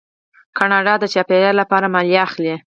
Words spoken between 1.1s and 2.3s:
چاپیریال لپاره مالیه